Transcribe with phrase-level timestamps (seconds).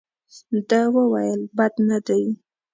[0.69, 2.23] ده وویل بد نه دي.